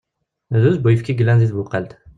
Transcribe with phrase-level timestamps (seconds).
[0.57, 1.91] Drusn uyefki i yellan deg tbuqalt.